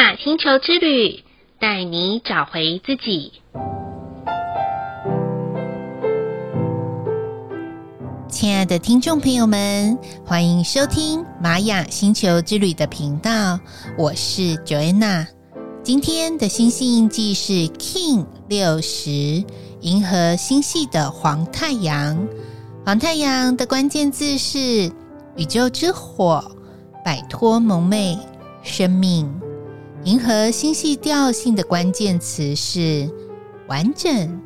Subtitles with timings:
[0.00, 1.22] 雅星球之旅，
[1.58, 3.34] 带你找回自己。
[8.30, 13.60] 亲爱的听众朋友们，欢迎收听玛雅星球之旅的频道，
[13.98, 15.26] 我是 Joanna。
[15.82, 19.44] 今天的星系印记是 King 六十，
[19.82, 22.26] 银河星系的黄太阳。
[22.86, 24.90] 黄太阳的关键字是
[25.36, 26.42] 宇宙之火，
[27.04, 28.16] 摆脱蒙昧，
[28.62, 29.30] 生命。
[30.04, 33.06] 银河星系调性的关键词是
[33.68, 34.40] 完整、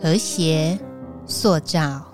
[0.00, 0.78] 和谐、
[1.26, 2.06] 塑造。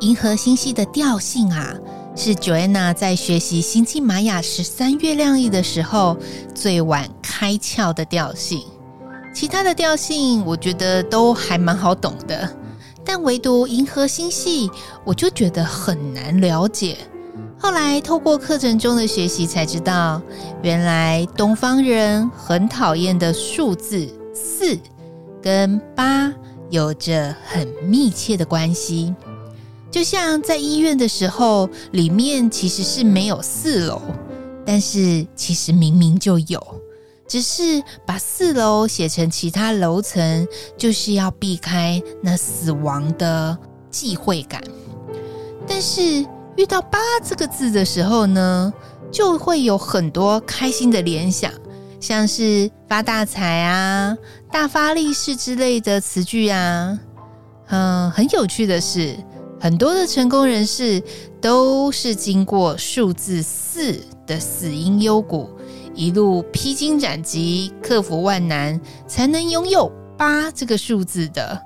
[0.00, 1.74] 银河星系的调性啊，
[2.14, 6.18] 是 Joanna 在学习星际玛雅十三月亮历的时候
[6.54, 8.62] 最晚开窍的调性。
[9.34, 12.46] 其他的调性，我觉得都还蛮好懂的，
[13.02, 14.70] 但唯独银河星系，
[15.02, 16.98] 我就觉得很难了解。
[17.64, 20.20] 后来透过课程中的学习才知道，
[20.62, 24.78] 原来东方人很讨厌的数字四
[25.42, 26.30] 跟八
[26.68, 29.14] 有着很密切的关系。
[29.90, 34.02] 就像在医院的时候，里面其实是没有四楼，
[34.66, 36.62] 但是其实明明就有，
[37.26, 43.56] 只是把四楼写成其他楼层，就是要避开那死亡的
[43.90, 44.62] 忌讳感。
[45.66, 46.26] 但是。
[46.56, 48.72] 遇到八这个字的时候呢，
[49.10, 51.50] 就会有很多开心的联想，
[52.00, 54.16] 像是发大财啊、
[54.52, 56.98] 大发利市之类的词句啊。
[57.68, 59.16] 嗯，很有趣的是，
[59.58, 61.02] 很多的成功人士
[61.40, 65.50] 都是经过数字四的死因幽谷，
[65.94, 71.60] 一路披荆斩棘、克服万难，才能拥有八这个数字的。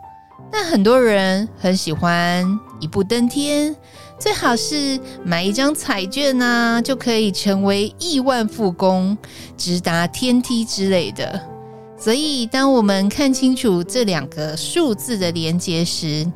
[0.50, 2.47] 但很多人很喜欢
[2.81, 3.77] 一步登天。
[4.19, 9.16] 最好是买一张彩券啊，就可以成为亿万富翁、
[9.56, 11.41] 直达天梯之类的。
[11.97, 16.31] 所以，当我们看清楚这两个数字的连接时，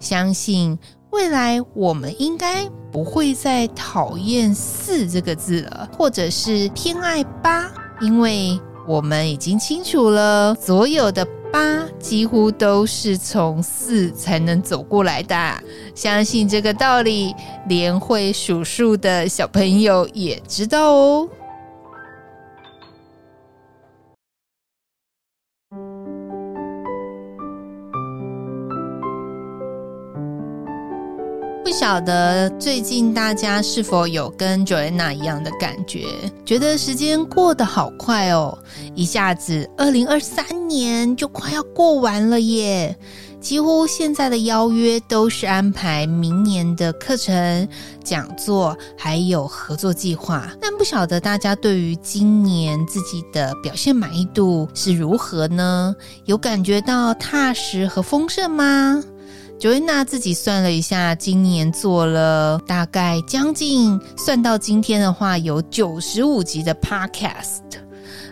[0.00, 0.78] 相信
[1.10, 7.70] 未来我们应该不会再讨厌四这个字了，或者是偏爱八，
[8.00, 11.26] 因为我们已经清楚了所有的。
[11.54, 15.54] 八几乎都是从四才能走过来的，
[15.94, 17.32] 相信这个道理，
[17.68, 21.28] 连会数数的小朋友也知道哦。
[31.64, 36.04] 不晓得最近大家是否有跟 Joanna 一样的感觉，
[36.44, 38.56] 觉得时间过得好快哦，
[38.94, 42.94] 一下子二零二三年就快要过完了耶！
[43.40, 47.66] 几乎现在的邀约都是安排明年的课程、
[48.02, 50.50] 讲座，还有合作计划。
[50.60, 55.96] 但不晓得大家对于今年自己的表现满意度是如何呢？
[56.26, 59.02] 有感觉到踏实和丰盛吗
[59.64, 67.62] ？Joanna 自己算了一下，今年做了大概将近，算到今天的话，有九十五集的 Podcast，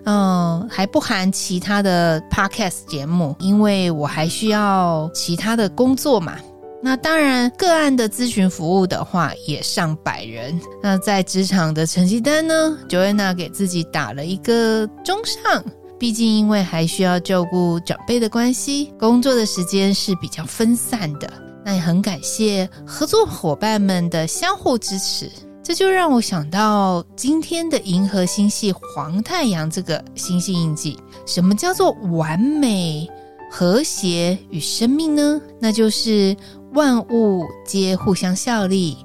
[0.04, 6.37] 嗯，还不含其他的 Podcast 节目，因为我还需要其他的工作嘛。
[6.82, 10.60] 那当然，个案的咨询服务的话，也上百人。
[10.82, 15.65] 那在职场的成绩单呢，Joanna 给自己打了一个中上。
[16.03, 21.33] 毕竟，因为还需要照顾长辈的关系，工作的时间是比较分散的。
[21.65, 25.31] 那也很感谢合作伙伴们的相互支持。
[25.63, 30.99] 这就让我想到今天的银河星系黄太阳这个星系印记。
[31.25, 33.09] 什么叫做完美、
[33.49, 35.41] 和谐与生命呢？
[35.61, 36.37] 那就是
[36.73, 38.97] 万物皆互相效力，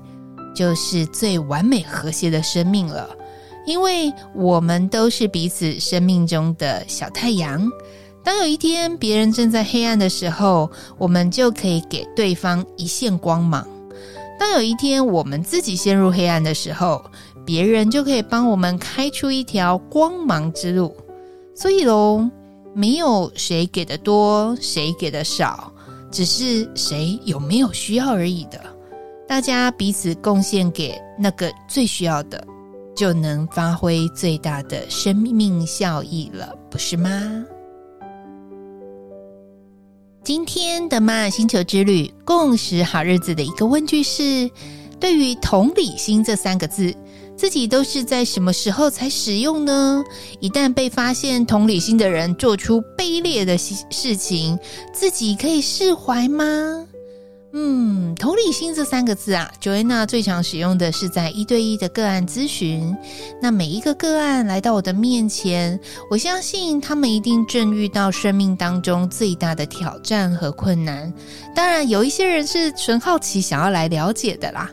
[0.55, 3.07] 就是最完美和谐的生命了。
[3.67, 7.69] 因为我们都是彼此生命中的小太阳，
[8.23, 13.61] 当有一天别人正在黑暗的时候，我们就可以给对方一线光芒；
[14.39, 17.03] 当有一天我们自己陷入黑暗的时候，
[17.45, 20.95] 别人就可以帮我们开出一条光芒之路。
[21.53, 22.25] 所以喽，
[22.73, 25.73] 没有谁给的多，谁给的少，
[26.09, 28.61] 只是谁有没有需要而已的。
[29.27, 32.41] 大家彼此贡献给那个最需要的。
[32.97, 37.45] 就能发挥最大的生命效益了，不是吗？
[40.23, 44.49] 今天的玛雅星球之旅共识好日子的一个问句是：
[44.99, 46.93] 对于同理心这三个字，
[47.37, 50.03] 自己都是在什么时候才使用呢？
[50.39, 54.57] 一旦被发现同理心的人做出卑劣的事情，
[54.91, 56.43] 自己可以释怀吗？
[57.59, 62.95] 嗯，同理心这三个字啊，Joanna 最常使用的是在一对一的个案咨询。
[63.41, 65.79] 那每一个个案来到我的面前，
[66.11, 71.11] 我相信他们一定正遇到生命当中最大的挑战和困难。
[71.55, 74.69] 当然，有一些人是纯好奇想要来了解的啦。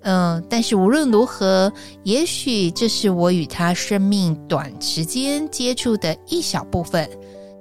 [0.00, 1.70] 嗯，但是无论如何，
[2.04, 7.06] 也许这是我与他生命短时间接触的一小部分。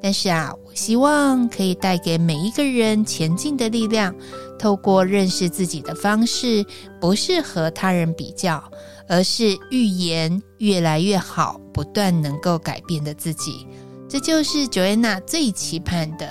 [0.02, 4.14] 但是啊，希望可以带给每一个人前进的力量。
[4.60, 6.66] 透过认识自己的方式，
[7.02, 8.64] 不是和他人比较，
[9.10, 13.68] 而是预言越来越好，不断能够改变的自己。
[14.08, 16.30] 这就是 Joanna 最期盼的。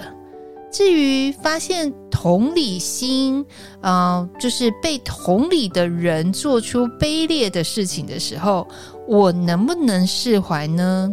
[0.71, 3.45] 至于发现同理心，
[3.83, 8.67] 呃，就是被同理的人做出卑劣的事情的时候，
[9.07, 11.13] 我能不能释怀呢？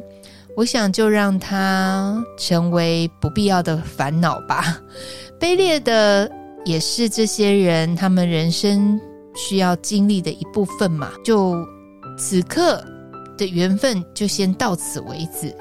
[0.60, 4.78] 我想就让它成为不必要的烦恼吧。
[5.40, 6.30] 卑劣的。
[6.66, 9.00] 也是这些人他们人生
[9.34, 11.10] 需要经历的一部分嘛。
[11.24, 11.56] 就
[12.18, 12.84] 此刻
[13.38, 15.56] 的缘分，就先到此为止。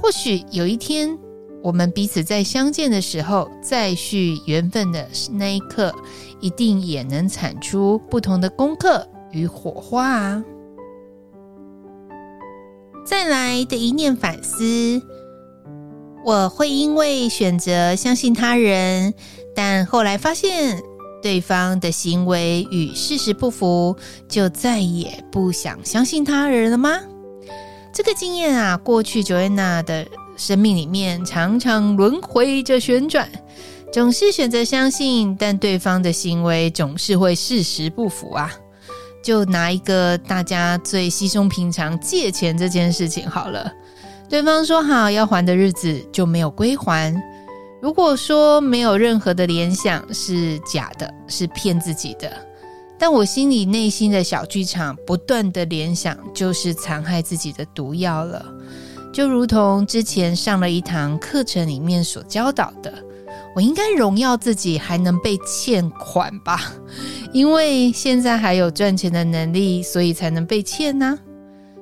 [0.00, 1.16] 或许有一天，
[1.62, 5.94] 我们彼此再相见的时候，再续缘分的那一刻，
[6.40, 10.44] 一定也能产出不同的功课与火花啊！
[13.04, 15.02] 再来的一念反思，
[16.24, 19.12] 我会因为选择相信他人。
[19.54, 20.80] 但后来发现
[21.22, 23.96] 对方的行为与事实不符，
[24.28, 27.00] 就再也不想相信他人了吗？
[27.92, 30.06] 这个经验啊，过去 Joanna 的
[30.36, 33.28] 生命里面常常轮回着旋转，
[33.92, 38.50] 总是选择相信，但对方的行为总是会事实不符啊。
[39.22, 43.72] 就拿一个大家最稀松平常借钱这件事情好了，
[44.28, 47.14] 对方说好要还的日子就没有归还。
[47.80, 52.30] 如果说没有任何的联想是假的，是骗自己的，
[52.98, 58.44] 但我心里内心的小剧场不断的联想，就是残害自己的毒药了。
[59.12, 62.94] 就如同之前上了一堂课程里面所教导的，
[63.54, 66.72] 我应该荣耀自己还能被欠款吧，
[67.32, 71.18] 因为现在还有赚钱的能力，所以才能被欠呢。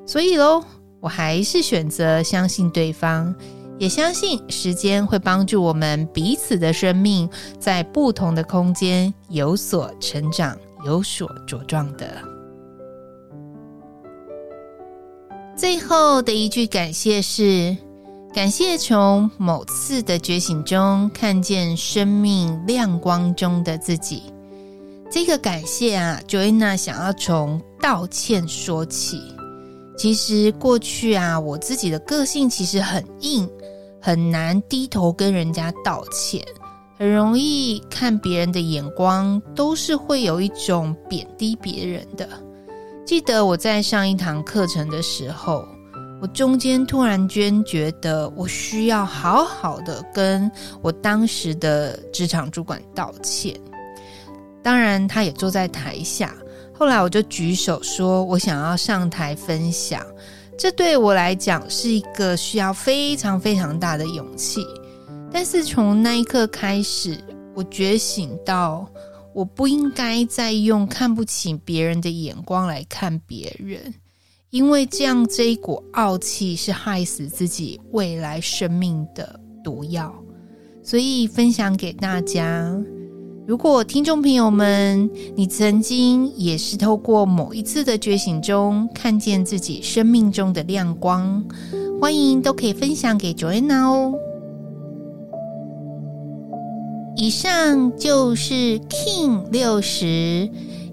[0.04, 0.62] 所以喽，
[1.00, 3.34] 我还是选择相信对方。
[3.78, 7.26] 也相信时间会帮助我们彼此的生命
[7.58, 12.06] 在不同的空间有所成长、有所茁壮的。
[15.56, 17.74] 最后的一句感谢是：
[18.32, 24.22] 感谢从某次的觉醒中看见生命亮光中的自己。
[25.10, 29.20] 这个感谢啊，Joanna 想要从道歉说起。
[29.98, 33.48] 其实过去啊，我自己的个性其实很硬。
[34.02, 36.42] 很难低头跟人家道歉，
[36.98, 42.26] 很容易看别人的眼光都是会有一种贬低别人的。
[43.04, 45.68] 记得我在上一堂课程的时候，
[46.20, 50.50] 我中间突然间觉得我需要好好的跟
[50.82, 53.58] 我当时的职场主管道歉。
[54.62, 56.34] 当然，他也坐在台下。
[56.74, 60.04] 后来我就举手说，我想要上台分享。
[60.58, 64.62] 这对我来讲是一个需要非常非常大的勇气，
[65.32, 67.18] 但是从那一刻开始，
[67.54, 68.86] 我觉醒到
[69.32, 73.94] 我不应该再用看不起别人的眼光来看别人，
[74.50, 80.12] 因为这样这一股傲气是害死自己未来生命的毒药，
[80.82, 82.76] 所以分享给大家。
[83.46, 91.44] 如果听众朋友们，你曾经也是透过某一次的觉醒中看见自己生命中的亮光，
[92.00, 94.14] 欢迎都可以分享给 Joanna 哦。
[97.14, 100.50] 以上就是 King 六十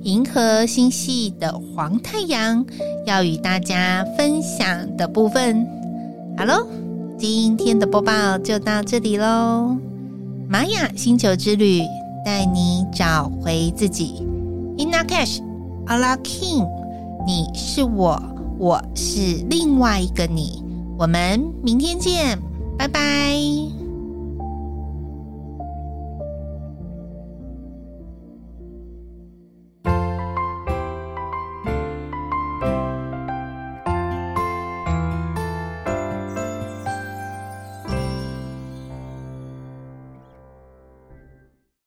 [0.08, 2.66] 银河星系的黄太阳
[3.06, 5.68] 要与大家分享的部分。
[6.38, 6.66] 好喽，
[7.18, 9.76] 今天的播报就到这里喽，
[10.48, 11.82] 玛雅星球之旅。
[12.24, 14.26] 带你找回自己
[14.78, 15.40] ，Inna Cash
[15.86, 16.68] Ala King，
[17.26, 18.22] 你是我，
[18.58, 20.64] 我是另外一个你，
[20.98, 22.38] 我们明天见，
[22.78, 23.77] 拜拜。